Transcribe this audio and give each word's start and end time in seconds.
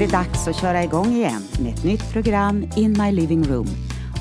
Är 0.00 0.06
det 0.06 0.12
dags 0.12 0.48
att 0.48 0.56
köra 0.56 0.84
igång 0.84 1.12
igen 1.12 1.42
med 1.62 1.74
ett 1.74 1.84
nytt 1.84 2.12
program 2.12 2.64
In 2.76 2.96
My 2.98 3.12
Living 3.12 3.44
Room. 3.44 3.66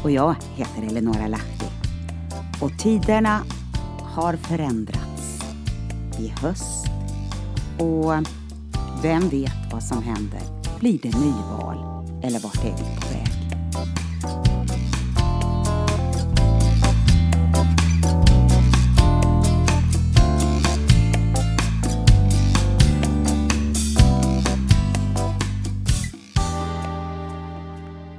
Och 0.03 0.11
jag 0.11 0.35
heter 0.55 0.87
Eleonora 0.87 1.27
Lahti. 1.27 1.65
Och 2.61 2.71
tiderna 2.79 3.41
har 4.03 4.35
förändrats. 4.35 5.41
I 6.19 6.27
höst. 6.27 6.85
Och 7.77 8.13
vem 9.03 9.29
vet 9.29 9.71
vad 9.71 9.83
som 9.83 10.03
händer? 10.03 10.41
Blir 10.79 10.99
det 11.01 11.17
nyval? 11.17 11.77
Eller 12.23 12.39
vart 12.39 12.63
är 12.65 12.75
vi 12.77 13.01
på 13.01 13.07
väg? 13.13 13.29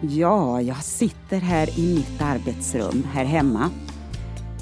Ja, 0.02 0.60
jag 0.60 0.84
sitter 0.84 1.40
här 1.40 1.78
i 1.78 1.94
mitt 1.94 2.22
arbetsrum 2.22 3.06
här 3.12 3.24
hemma. 3.24 3.70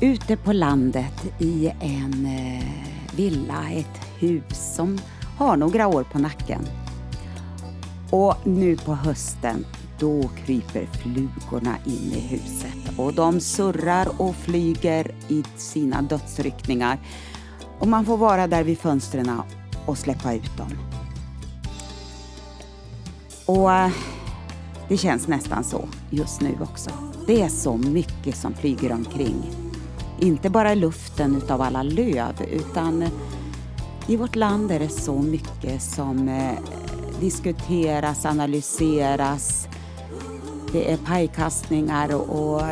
Ute 0.01 0.37
på 0.37 0.53
landet 0.53 1.33
i 1.39 1.73
en 1.81 2.27
eh, 2.27 3.17
villa, 3.17 3.71
ett 3.71 4.05
hus 4.19 4.75
som 4.75 4.99
har 5.37 5.57
några 5.57 5.87
år 5.87 6.03
på 6.03 6.19
nacken. 6.19 6.67
Och 8.11 8.35
nu 8.45 8.77
på 8.77 8.95
hösten, 8.95 9.67
då 9.99 10.23
kryper 10.45 10.87
flugorna 10.87 11.77
in 11.85 12.13
i 12.13 12.21
huset 12.21 12.99
och 12.99 13.15
de 13.15 13.41
surrar 13.41 14.09
och 14.17 14.37
flyger 14.37 15.15
i 15.29 15.45
sina 15.57 16.03
dödsryckningar. 16.03 16.99
Och 17.79 17.89
man 17.89 18.05
får 18.05 18.17
vara 18.17 18.47
där 18.47 18.65
vid 18.65 18.79
fönstren 18.79 19.43
och 19.87 19.99
släppa 19.99 20.35
ut 20.35 20.57
dem. 20.57 20.73
Och 23.47 23.73
eh, 23.73 23.91
det 24.89 24.97
känns 24.97 25.29
nästan 25.29 25.65
så 25.65 25.89
just 26.11 26.41
nu 26.41 26.57
också. 26.61 26.91
Det 27.27 27.43
är 27.43 27.49
så 27.49 27.77
mycket 27.77 28.37
som 28.37 28.55
flyger 28.55 28.93
omkring. 28.93 29.51
Inte 30.21 30.51
bara 30.51 30.73
i 30.73 30.77
luften 30.77 31.37
utav 31.37 31.63
alla 31.63 31.83
löv 31.83 32.43
utan 32.53 33.03
eh, 33.03 33.11
i 34.07 34.17
vårt 34.17 34.37
land 34.37 34.71
är 34.71 34.79
det 34.79 34.89
så 34.89 35.19
mycket 35.19 35.83
som 35.83 36.29
eh, 36.29 36.59
diskuteras, 37.21 38.27
analyseras. 38.27 39.69
Det 40.73 40.93
är 40.93 40.97
pajkastningar 40.97 42.15
och, 42.15 42.55
och 42.55 42.63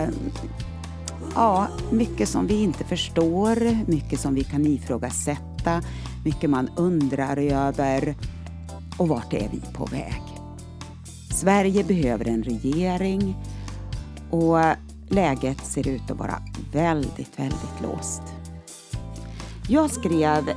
ja, 1.35 1.69
mycket 1.91 2.29
som 2.29 2.47
vi 2.47 2.63
inte 2.63 2.85
förstår, 2.85 3.89
mycket 3.91 4.21
som 4.21 4.35
vi 4.35 4.45
kan 4.45 4.67
ifrågasätta, 4.67 5.83
mycket 6.25 6.51
man 6.51 6.71
undrar 6.77 7.37
över 7.37 8.15
och 8.97 9.09
vart 9.09 9.33
är 9.33 9.49
vi 9.53 9.61
på 9.73 9.85
väg? 9.85 10.26
Sverige 11.37 11.85
behöver 11.85 12.29
en 12.29 12.43
regering 12.43 13.37
och 14.31 14.59
läget 15.09 15.67
ser 15.67 15.89
ut 15.89 16.11
att 16.11 16.19
vara 16.19 16.43
väldigt, 16.73 17.39
väldigt 17.39 17.83
låst. 17.83 18.23
Jag 19.69 19.91
skrev 19.91 20.49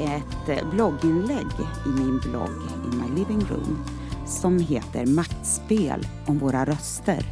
ett 0.00 0.70
blogginlägg 0.70 1.46
i 1.86 1.88
min 1.88 2.20
blogg 2.20 2.50
In 2.92 2.98
My 3.00 3.18
Living 3.18 3.40
Room 3.50 3.84
som 4.26 4.58
heter 4.58 5.06
Maktspel 5.06 6.06
om 6.26 6.38
våra 6.38 6.64
röster. 6.64 7.24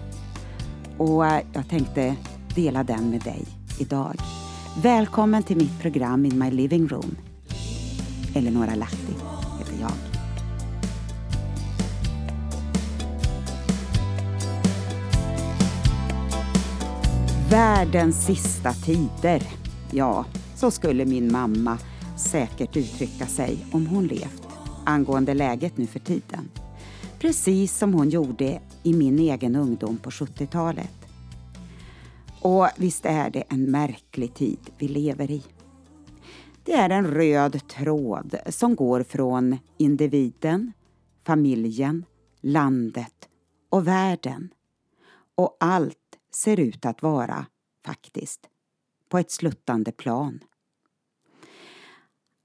Och 0.99 1.25
jag 1.53 1.69
tänkte 1.69 2.17
dela 2.55 2.85
den 2.85 3.11
med 3.11 3.21
dig 3.21 3.47
idag. 3.79 4.15
Välkommen 4.83 5.43
till 5.43 5.57
mitt 5.57 5.81
program 5.81 6.25
In 6.25 6.39
My 6.39 6.51
Living 6.51 6.89
Room. 6.89 7.17
Eleonora 8.35 8.75
Lahti 8.75 9.30
Världens 17.51 18.27
sista 18.27 18.73
tider. 18.73 19.43
Ja, 19.91 20.25
så 20.55 20.71
skulle 20.71 21.07
min 21.07 21.33
mamma 21.33 21.79
säkert 22.17 22.77
uttrycka 22.77 23.27
sig 23.27 23.67
om 23.73 23.87
hon 23.87 24.07
levt 24.07 24.49
angående 24.85 25.35
läget 25.35 25.77
nu 25.77 25.87
för 25.87 25.99
tiden. 25.99 26.51
Precis 27.19 27.79
som 27.79 27.95
hon 27.95 28.11
gjorde 28.11 28.61
i 28.83 28.95
min 28.95 29.19
egen 29.19 29.57
ungdom 29.57 29.99
på 29.99 30.11
70-talet. 30.11 31.07
Och 32.41 32.69
visst 32.77 33.07
är 33.07 33.31
det 33.31 33.45
en 33.49 33.71
märklig 33.71 34.35
tid 34.35 34.71
vi 34.79 34.89
lever 34.89 35.31
i. 35.31 35.43
Det 36.65 36.75
är 36.75 36.91
en 36.91 37.07
röd 37.07 37.69
tråd 37.69 38.35
som 38.49 38.77
går 38.77 39.03
från 39.03 39.59
individen, 39.77 40.73
familjen, 41.27 42.05
landet 42.41 43.29
och 43.71 43.87
världen. 43.87 44.49
Och 45.35 45.57
allt 45.61 45.97
ser 46.31 46.61
ut 46.61 46.87
att 46.87 47.03
vara, 47.03 47.47
faktiskt, 47.87 48.41
på 49.09 49.19
ett 49.19 49.31
sluttande 49.31 49.93
plan. 49.93 50.41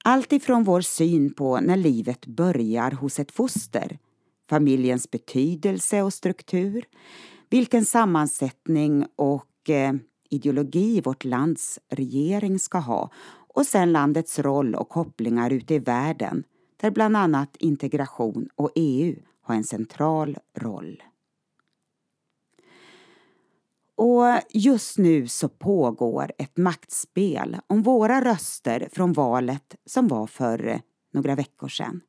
Allt 0.03 0.34
ifrån 0.34 0.63
vår 0.63 0.81
syn 0.81 1.34
på 1.34 1.59
när 1.59 1.78
livet 1.78 2.25
börjar 2.25 2.91
hos 2.91 3.19
ett 3.19 3.31
foster, 3.31 4.00
familjens 4.50 5.12
betydelse 5.12 6.01
och 6.01 6.13
struktur, 6.13 6.85
vilken 7.50 7.85
sammansättning 7.85 9.06
och 9.16 9.69
eh, 9.69 9.94
ideologi 10.29 11.01
vårt 11.01 11.24
lands 11.24 11.79
regering 11.90 12.59
ska 12.59 12.78
ha 12.78 13.12
och 13.56 13.66
sen 13.66 13.91
landets 13.91 14.40
roll 14.40 14.75
och 14.75 14.90
kopplingar 14.90 15.53
ute 15.53 15.74
i 15.74 15.79
världen 15.79 16.44
där 16.78 16.91
bland 16.91 17.18
annat 17.18 17.56
integration 17.59 18.50
och 18.56 18.72
EU 18.75 19.16
har 19.41 19.56
en 19.56 19.63
central 19.63 20.38
roll. 20.57 21.03
Och 23.95 24.25
just 24.50 24.97
nu 24.97 25.28
så 25.28 25.50
pågår 25.50 26.31
ett 26.38 26.57
maktspel 26.57 27.57
om 27.67 27.83
våra 27.83 28.25
röster 28.25 28.89
från 28.91 29.13
valet 29.13 29.75
som 29.85 30.07
var 30.07 30.28
för 30.28 30.67
eh, 30.67 30.79
några 31.13 31.35
veckor 31.35 31.67
sedan. 31.67 32.01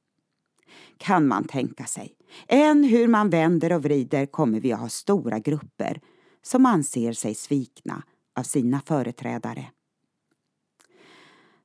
Kan 0.98 1.26
man 1.26 1.44
tänka 1.44 1.84
sig. 1.84 2.12
Än 2.48 2.84
hur 2.84 3.08
man 3.08 3.30
vänder 3.30 3.72
och 3.72 3.82
vrider 3.82 4.26
kommer 4.26 4.60
vi 4.60 4.72
att 4.72 4.80
ha 4.80 4.88
stora 4.88 5.38
grupper 5.38 6.00
som 6.42 6.66
anser 6.66 7.12
sig 7.12 7.34
svikna 7.34 8.03
av 8.38 8.42
sina 8.42 8.80
företrädare. 8.80 9.66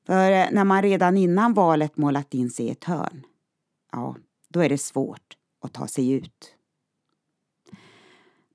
För 0.05 0.31
eh, 0.31 0.47
när 0.51 0.63
man 0.63 0.81
redan 0.81 1.17
innan 1.17 1.53
valet 1.53 1.97
målat 1.97 2.33
in 2.33 2.49
sig 2.49 2.65
i 2.65 2.69
ett 2.69 2.83
hörn, 2.83 3.25
ja, 3.91 4.15
då 4.49 4.59
är 4.59 4.69
det 4.69 4.77
svårt 4.77 5.38
att 5.61 5.73
ta 5.73 5.88
sig 5.88 6.11
ut. 6.11 6.55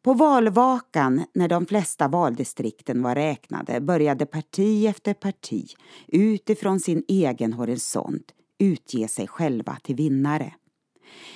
På 0.06 0.14
valvakan, 0.14 1.24
när 1.32 1.48
de 1.48 1.66
flesta 1.66 2.08
valdistrikten 2.08 3.02
var 3.02 3.14
räknade, 3.14 3.80
började 3.80 4.26
parti 4.26 4.86
efter 4.86 5.14
parti 5.14 5.74
utifrån 6.06 6.80
sin 6.80 7.04
egen 7.08 7.52
horisont 7.52 8.34
utge 8.58 9.08
sig 9.08 9.28
själva 9.28 9.78
till 9.82 9.96
vinnare. 9.96 10.54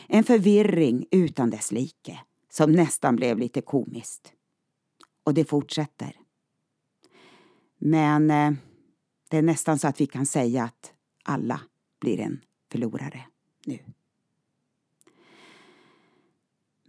En 0.06 0.24
förvirring 0.24 1.06
utan 1.10 1.50
dess 1.50 1.72
like, 1.72 2.20
som 2.50 2.72
nästan 2.72 3.16
blev 3.16 3.38
lite 3.38 3.60
komiskt. 3.60 4.32
Och 5.24 5.34
det 5.34 5.44
fortsätter. 5.44 6.16
Men 7.78 8.30
eh, 8.30 8.52
det 9.30 9.36
är 9.36 9.42
nästan 9.42 9.78
så 9.78 9.88
att 9.88 10.00
vi 10.00 10.06
kan 10.06 10.26
säga 10.26 10.64
att 10.64 10.92
alla 11.24 11.60
blir 12.00 12.20
en 12.20 12.40
förlorare 12.72 13.22
nu. 13.66 13.78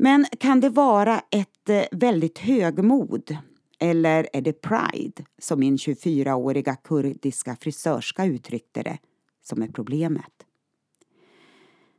Men 0.04 0.26
kan 0.40 0.60
det 0.60 0.70
vara 0.70 1.22
ett 1.30 1.51
ett 1.64 1.92
eh, 1.92 1.98
väldigt 2.00 2.40
högmod 2.40 3.38
eller 3.80 4.28
är 4.34 4.42
det 4.42 4.62
pride, 4.62 5.26
som 5.40 5.60
min 5.60 5.78
24-åriga 5.78 6.76
kurdiska 6.76 7.56
frisörska 7.56 8.26
uttryckte 8.26 8.84
det, 8.84 8.98
som 9.44 9.62
är 9.62 9.68
problemet? 9.68 10.46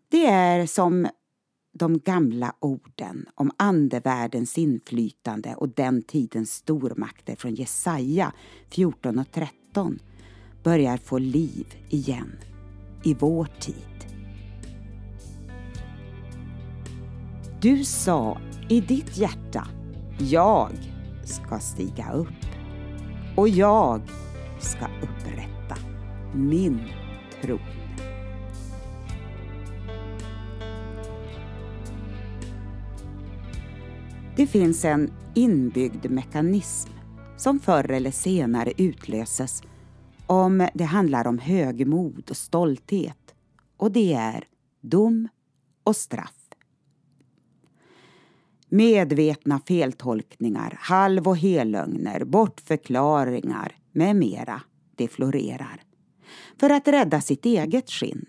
Det 0.08 0.26
är 0.26 0.66
som 0.66 1.08
de 1.74 1.98
gamla 1.98 2.54
orden 2.58 3.26
om 3.34 3.50
andevärldens 3.56 4.58
inflytande 4.58 5.54
och 5.54 5.68
den 5.68 6.02
tidens 6.02 6.52
stormakter 6.52 7.36
från 7.36 7.54
Jesaja 7.54 8.32
14 8.70 9.18
och 9.18 9.30
13 9.32 9.98
börjar 10.62 10.96
få 10.96 11.18
liv 11.18 11.66
igen 11.90 12.38
i 13.04 13.14
vår 13.14 13.44
tid. 13.60 13.92
Du 17.60 17.84
sa 17.84 18.38
i 18.72 18.80
ditt 18.80 19.16
hjärta, 19.16 19.68
jag 20.18 20.72
ska 21.24 21.58
stiga 21.58 22.12
upp 22.12 22.28
och 23.36 23.48
jag 23.48 24.02
ska 24.60 24.84
upprätta 24.84 25.76
min 26.34 26.80
tron. 27.42 27.60
Det 34.36 34.46
finns 34.46 34.84
en 34.84 35.12
inbyggd 35.34 36.10
mekanism 36.10 36.90
som 37.36 37.60
förr 37.60 37.90
eller 37.90 38.10
senare 38.10 38.72
utlöses 38.76 39.62
om 40.26 40.68
det 40.74 40.84
handlar 40.84 41.26
om 41.26 41.38
högmod 41.38 42.30
och 42.30 42.36
stolthet 42.36 43.34
och 43.76 43.92
det 43.92 44.12
är 44.12 44.44
dom 44.80 45.28
och 45.84 45.96
straff. 45.96 46.41
Medvetna 48.72 49.60
feltolkningar, 49.66 50.78
halv 50.80 51.28
och 51.28 51.36
hellögner, 51.36 52.24
bortförklaringar 52.24 53.76
med 53.92 54.16
mera, 54.16 54.62
det 54.96 55.08
florerar. 55.08 55.82
För 56.60 56.70
att 56.70 56.88
rädda 56.88 57.20
sitt 57.20 57.44
eget 57.44 57.90
skinn. 57.90 58.24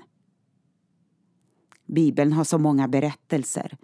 Bibeln 1.85 2.33
har 2.33 2.43
så 2.43 2.57
många 2.57 2.87
berättelser 2.87 3.77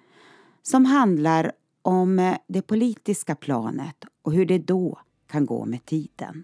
som 0.61 0.85
handlar 0.85 1.51
om 1.81 2.19
eh, 2.19 2.37
det 2.47 2.61
politiska 2.61 3.35
planet 3.35 4.05
och 4.21 4.33
hur 4.33 4.45
det 4.45 4.59
då 4.59 4.99
kan 5.27 5.45
gå 5.45 5.65
med 5.65 5.85
tiden. 5.85 6.43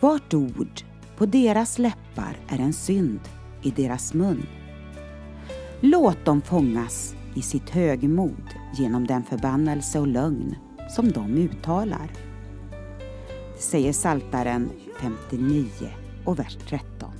Vart 0.00 0.34
ord 0.34 0.89
på 1.20 1.26
deras 1.26 1.78
läppar 1.78 2.36
är 2.48 2.58
en 2.58 2.72
synd 2.72 3.20
i 3.62 3.70
deras 3.70 4.14
mun. 4.14 4.46
Låt 5.80 6.24
dem 6.24 6.42
fångas 6.42 7.14
i 7.34 7.42
sitt 7.42 7.70
högmod 7.70 8.44
genom 8.74 9.06
den 9.06 9.22
förbannelse 9.22 10.00
och 10.00 10.06
lögn 10.06 10.56
som 10.88 11.12
de 11.12 11.34
uttalar. 11.34 12.12
Det 13.56 13.62
säger 13.62 13.92
Saltaren 13.92 14.70
59 15.00 15.66
och 16.24 16.38
vers 16.38 16.56
13. 16.68 17.12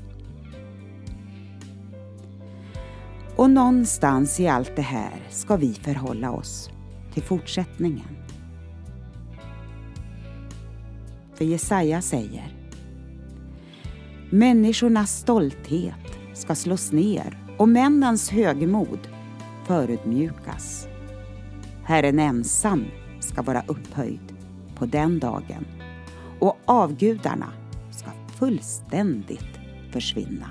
Och 3.37 3.51
någonstans 3.51 4.41
i 4.41 4.49
allt 4.49 4.77
det 4.77 4.83
här 4.83 5.27
ska 5.31 5.57
vi 5.57 5.75
förhålla 5.75 6.33
oss 6.33 6.71
till 7.15 7.23
fortsättningen. 7.23 8.17
För 11.35 11.45
Jesaja 11.45 12.03
säger 12.03 12.60
Människornas 14.33 15.19
stolthet 15.19 16.19
ska 16.35 16.55
slås 16.55 16.93
ner 16.93 17.39
och 17.59 17.69
männens 17.69 18.31
högmod 18.31 19.09
förödmjukas. 19.67 20.87
Herren 21.85 22.19
ensam 22.19 22.85
ska 23.21 23.43
vara 23.43 23.63
upphöjd 23.67 24.35
på 24.77 24.87
den 24.87 25.19
dagen 25.19 25.67
och 26.41 26.59
avgudarna 26.65 27.53
ska 27.91 28.11
fullständigt 28.39 29.59
försvinna. 29.93 30.51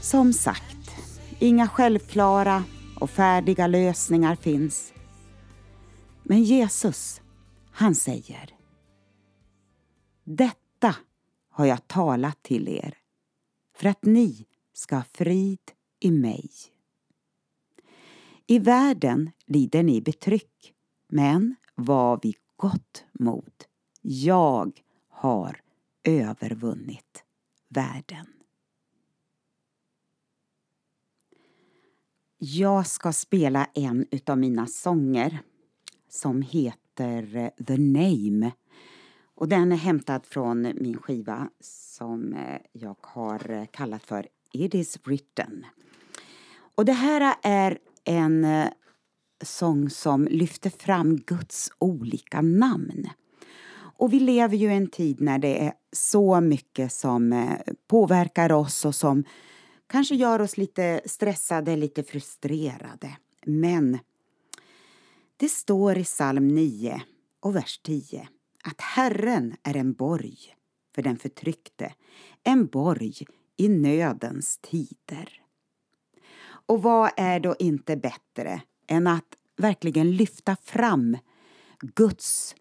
Som 0.00 0.32
sagt, 0.32 0.90
inga 1.38 1.68
självklara 1.68 2.64
och 3.00 3.10
färdiga 3.10 3.66
lösningar 3.66 4.36
finns. 4.36 4.92
Men 6.22 6.42
Jesus, 6.42 7.19
han 7.80 7.94
säger 7.94 8.56
Detta 10.24 10.96
har 11.48 11.66
jag 11.66 11.88
talat 11.88 12.42
till 12.42 12.68
er 12.68 12.98
för 13.76 13.88
att 13.88 14.04
ni 14.04 14.46
ska 14.72 14.96
ha 14.96 15.02
frid 15.02 15.60
i 16.00 16.10
mig. 16.10 16.50
I 18.46 18.58
världen 18.58 19.30
lider 19.46 19.82
ni 19.82 20.00
betryck, 20.00 20.74
men 21.08 21.56
var 21.74 22.20
vid 22.22 22.36
gott 22.56 23.04
mod. 23.12 23.64
Jag 24.02 24.80
har 25.08 25.60
övervunnit 26.04 27.24
världen. 27.68 28.26
Jag 32.38 32.86
ska 32.86 33.12
spela 33.12 33.64
en 33.74 34.06
utav 34.10 34.38
mina 34.38 34.66
sånger 34.66 35.42
som 36.08 36.42
heter 36.42 36.89
Eh, 37.00 37.48
The 37.66 37.76
Name. 37.76 38.52
Och 39.34 39.48
den 39.48 39.72
är 39.72 39.76
hämtad 39.76 40.26
från 40.26 40.62
min 40.62 40.96
skiva 40.96 41.50
som 41.60 42.32
eh, 42.32 42.60
jag 42.72 42.96
har 43.00 43.50
eh, 43.50 43.66
kallat 43.66 44.02
för 44.02 44.26
It 44.52 44.74
is 44.74 44.98
written. 45.04 45.66
Och 46.74 46.84
det 46.84 46.92
här 46.92 47.34
är 47.42 47.78
en 48.04 48.46
sång 49.44 49.90
som 49.90 50.24
lyfter 50.24 50.70
fram 50.70 51.16
Guds 51.16 51.72
olika 51.78 52.40
namn. 52.40 53.08
Och 53.72 54.12
vi 54.12 54.20
lever 54.20 54.56
ju 54.56 54.72
i 54.72 54.76
en 54.76 54.90
tid 54.90 55.20
när 55.20 55.38
det 55.38 55.64
är 55.66 55.72
så 55.92 56.40
mycket 56.40 56.92
som 56.92 57.56
påverkar 57.86 58.52
oss 58.52 58.84
och 58.84 58.94
som 58.94 59.24
kanske 59.86 60.14
gör 60.14 60.40
oss 60.40 60.56
lite 60.56 61.00
stressade, 61.04 61.76
lite 61.76 62.02
frustrerade. 62.02 63.16
Men 63.46 63.98
det 65.40 65.48
står 65.48 65.98
i 65.98 66.04
psalm 66.04 66.48
9 66.48 67.02
och 67.40 67.56
vers 67.56 67.80
10 67.82 68.28
att 68.64 68.80
Herren 68.80 69.56
är 69.62 69.76
en 69.76 69.92
borg 69.92 70.38
för 70.94 71.02
den 71.02 71.18
förtryckte, 71.18 71.94
en 72.42 72.66
borg 72.66 73.14
i 73.56 73.68
nödens 73.68 74.58
tider. 74.58 75.42
Och 76.42 76.82
vad 76.82 77.10
är 77.16 77.40
då 77.40 77.56
inte 77.58 77.96
bättre 77.96 78.62
än 78.86 79.06
att 79.06 79.36
verkligen 79.56 80.16
lyfta 80.16 80.56
fram 80.62 81.16
Guds 81.80 82.54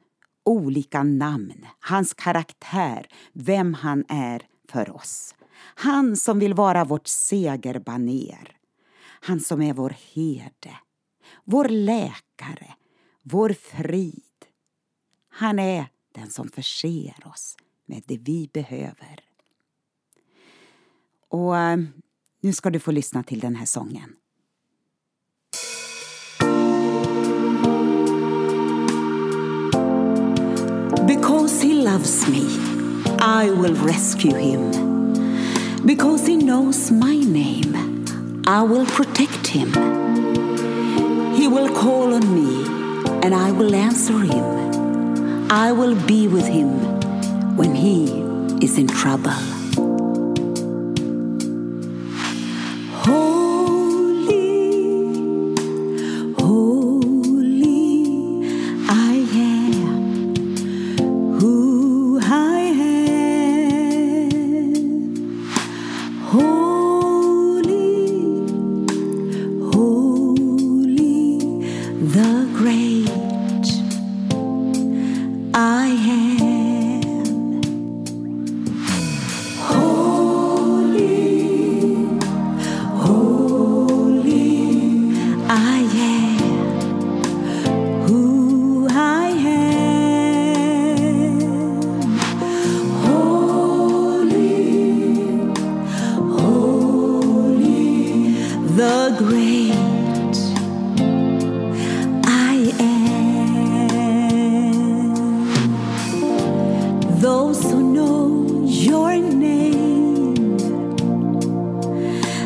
olika 0.45 1.03
namn, 1.03 1.65
hans 1.79 2.13
karaktär, 2.13 3.07
vem 3.33 3.73
han 3.73 4.05
är 4.09 4.47
för 4.69 4.95
oss. 4.95 5.35
Han 5.75 6.17
som 6.17 6.39
vill 6.39 6.53
vara 6.53 6.85
vårt 6.85 7.07
segerbaner. 7.07 8.57
Han 9.21 9.39
som 9.39 9.61
är 9.61 9.73
vår 9.73 9.95
herde, 10.13 10.75
vår 11.43 11.69
läkare, 11.69 12.73
vår 13.23 13.49
frid. 13.49 14.23
Han 15.29 15.59
är 15.59 15.87
den 16.11 16.29
som 16.29 16.49
förser 16.49 17.15
oss 17.25 17.57
med 17.85 18.03
det 18.05 18.17
vi 18.17 18.49
behöver. 18.53 19.19
Och 21.27 21.57
eh, 21.57 21.79
nu 22.41 22.53
ska 22.53 22.69
du 22.69 22.79
få 22.79 22.91
lyssna 22.91 23.23
till 23.23 23.39
den 23.39 23.55
här 23.55 23.65
sången. 23.65 24.15
Because 31.07 31.61
he 31.63 31.73
loves 31.73 32.27
me, 32.27 32.45
I 33.19 33.49
will 33.49 33.75
rescue 33.75 34.33
him. 34.33 34.71
Because 35.85 36.27
he 36.27 36.37
knows 36.37 36.91
my 36.91 37.17
name, 37.17 37.75
I 38.45 38.63
will 38.63 38.85
protect 38.85 39.47
him. 39.47 40.08
He 41.39 41.47
will 41.47 41.73
call 41.73 42.13
on 42.13 42.25
me, 42.35 42.65
and 43.23 43.33
I 43.33 43.53
will 43.53 43.73
answer 43.73 44.19
him. 44.19 44.43
I 45.49 45.71
will 45.71 45.95
be 46.05 46.27
with 46.27 46.45
him 46.45 46.67
when 47.55 47.73
he 47.73 48.11
is 48.61 48.77
in 48.77 48.87
trouble. 48.87 49.48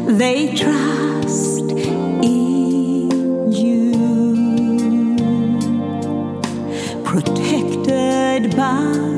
They 0.07 0.53
trust 0.55 1.71
in 1.71 3.51
you. 3.51 3.93
Protected 7.03 8.55
by 8.55 9.12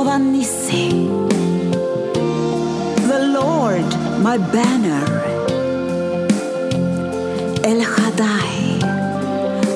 Jehovah 0.00 0.24
Nissi, 0.24 1.06
the 3.06 3.18
Lord, 3.38 3.84
my 4.22 4.38
banner. 4.38 5.04
El 7.62 7.82
Shaddai, 7.82 8.78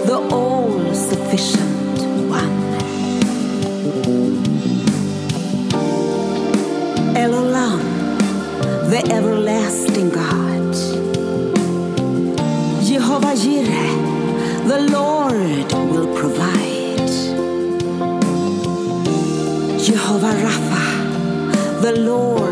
the 0.06 0.16
all-sufficient 0.32 1.98
one. 2.40 2.58
El 7.14 7.32
Olam, 7.42 7.82
the 8.88 9.00
everlasting 9.12 10.08
God. 10.08 10.74
Jehovah 12.82 13.36
Jireh, 13.36 13.96
the 14.72 14.88
Lord 14.90 15.70
will 15.92 16.08
provide. 16.18 16.53
Jehovah 19.94 20.34
Rapha, 20.42 21.80
the 21.80 21.92
Lord 22.00 22.43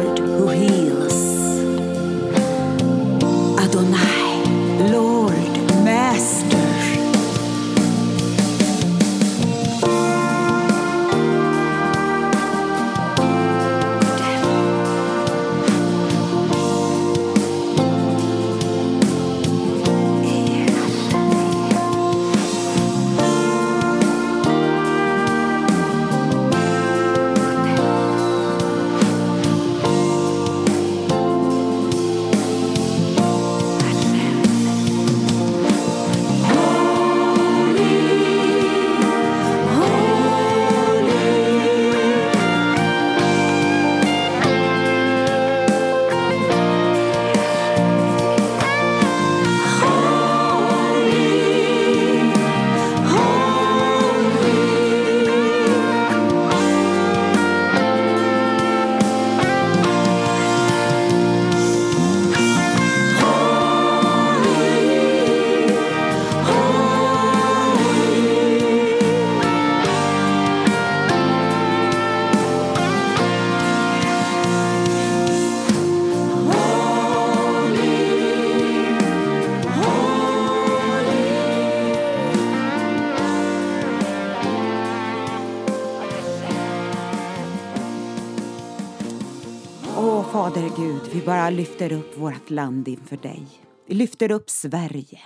Fader 90.54 90.70
Gud, 90.76 91.00
vi 91.12 91.20
bara 91.20 91.50
lyfter 91.50 91.92
upp 91.92 92.18
vårt 92.18 92.50
land 92.50 92.88
inför 92.88 93.16
dig. 93.16 93.46
Vi 93.86 93.94
lyfter 93.94 94.32
upp 94.32 94.50
Sverige. 94.50 95.20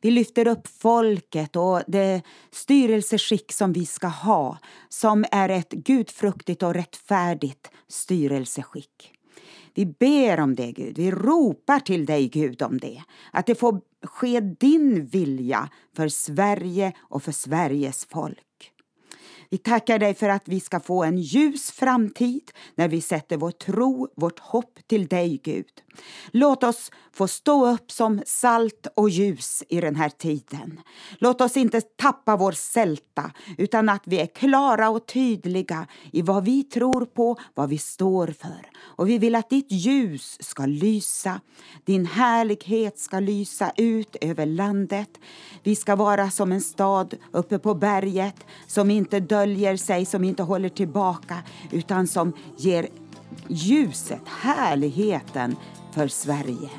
Vi 0.00 0.10
lyfter 0.10 0.48
upp 0.48 0.68
folket 0.68 1.56
och 1.56 1.82
det 1.86 2.22
styrelseskick 2.50 3.52
som 3.52 3.72
vi 3.72 3.86
ska 3.86 4.06
ha 4.06 4.58
som 4.88 5.24
är 5.32 5.48
ett 5.48 5.70
gudfruktigt 5.70 6.62
och 6.62 6.74
rättfärdigt 6.74 7.70
styrelseskick. 7.88 9.12
Vi 9.74 9.86
ber 9.86 10.40
om 10.40 10.54
det, 10.54 10.72
Gud. 10.72 10.98
Vi 10.98 11.10
ropar 11.10 11.80
till 11.80 12.06
dig, 12.06 12.28
Gud, 12.28 12.62
om 12.62 12.78
det. 12.78 13.02
Att 13.32 13.46
det 13.46 13.54
får 13.54 13.80
ske 14.02 14.40
din 14.40 15.06
vilja 15.06 15.68
för 15.96 16.08
Sverige 16.08 16.92
och 16.98 17.22
för 17.22 17.32
Sveriges 17.32 18.04
folk. 18.04 18.72
Vi 19.50 19.58
tackar 19.58 19.98
dig 19.98 20.14
för 20.14 20.28
att 20.28 20.48
vi 20.48 20.60
ska 20.60 20.80
få 20.80 21.04
en 21.04 21.18
ljus 21.18 21.70
framtid 21.70 22.50
när 22.74 22.88
vi 22.88 23.00
sätter 23.00 23.36
vår 23.36 23.50
tro, 23.50 24.08
vårt 24.16 24.38
hopp 24.38 24.78
till 24.86 25.06
dig, 25.06 25.40
Gud. 25.44 25.82
Låt 26.30 26.64
oss 26.64 26.90
få 27.12 27.28
stå 27.28 27.66
upp 27.66 27.92
som 27.92 28.22
salt 28.26 28.86
och 28.94 29.10
ljus 29.10 29.62
i 29.68 29.80
den 29.80 29.96
här 29.96 30.08
tiden. 30.08 30.80
Låt 31.18 31.40
oss 31.40 31.56
inte 31.56 31.80
tappa 31.80 32.36
vår 32.36 32.52
sälta 32.52 33.30
utan 33.58 33.88
att 33.88 34.02
vi 34.04 34.20
är 34.20 34.26
klara 34.26 34.90
och 34.90 35.06
tydliga 35.06 35.86
i 36.12 36.22
vad 36.22 36.44
vi 36.44 36.62
tror 36.62 37.06
på, 37.06 37.36
vad 37.54 37.68
vi 37.68 37.78
står 37.78 38.26
för. 38.26 38.70
Och 38.80 39.08
vi 39.08 39.18
vill 39.18 39.34
att 39.34 39.50
ditt 39.50 39.72
ljus 39.72 40.38
ska 40.40 40.66
lysa, 40.66 41.40
din 41.84 42.06
härlighet 42.06 42.98
ska 42.98 43.20
lysa 43.20 43.72
ut 43.76 44.16
över 44.20 44.46
landet. 44.46 45.10
Vi 45.62 45.76
ska 45.76 45.96
vara 45.96 46.30
som 46.30 46.52
en 46.52 46.60
stad 46.60 47.14
uppe 47.32 47.58
på 47.58 47.74
berget 47.74 48.46
som 48.66 48.90
inte 48.90 49.20
döljer 49.20 49.76
sig, 49.76 50.04
som 50.04 50.24
inte 50.24 50.42
håller 50.42 50.68
tillbaka 50.68 51.36
utan 51.70 52.06
som 52.06 52.32
ger 52.56 52.88
ljuset, 53.48 54.22
härligheten 54.26 55.56
för 55.92 56.08
Sverige. 56.08 56.70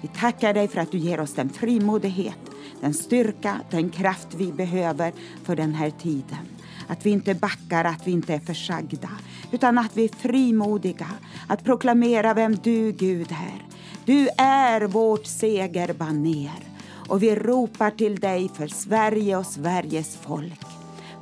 Vi 0.00 0.08
tackar 0.08 0.54
dig 0.54 0.68
för 0.68 0.80
att 0.80 0.92
du 0.92 0.98
ger 0.98 1.20
oss 1.20 1.34
den 1.34 1.48
frimodighet, 1.48 2.38
den 2.80 2.94
styrka, 2.94 3.60
den 3.70 3.90
kraft 3.90 4.28
vi 4.36 4.52
behöver 4.52 5.12
för 5.44 5.56
den 5.56 5.74
här 5.74 5.90
tiden. 5.90 6.48
Att 6.88 7.06
vi 7.06 7.10
inte 7.10 7.34
backar, 7.34 7.84
att 7.84 8.06
vi 8.06 8.10
inte 8.10 8.34
är 8.34 8.40
försagda, 8.40 9.10
utan 9.50 9.78
att 9.78 9.96
vi 9.96 10.04
är 10.04 10.08
frimodiga 10.08 11.06
att 11.48 11.64
proklamera 11.64 12.34
vem 12.34 12.56
du, 12.56 12.92
Gud, 12.92 13.32
är. 13.32 13.66
Du 14.04 14.28
är 14.36 14.80
vårt 14.80 15.26
segerbaner 15.26 16.70
och 17.08 17.22
vi 17.22 17.34
ropar 17.34 17.90
till 17.90 18.20
dig 18.20 18.50
för 18.54 18.66
Sverige 18.66 19.36
och 19.36 19.46
Sveriges 19.46 20.16
folk. 20.16 20.66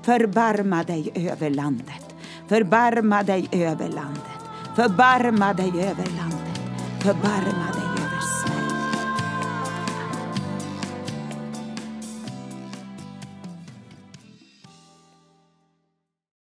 Förbarma 0.02 0.82
dig 0.82 1.10
över 1.14 1.50
landet. 1.50 2.14
Förbarma 2.48 3.22
dig 3.22 3.48
över 3.52 3.88
landet. 3.88 4.38
Förbarma 4.76 5.54
dig 5.54 5.68
över 5.68 6.06
landet. 6.16 6.37
Förbarma 7.02 7.72
dig 7.72 7.77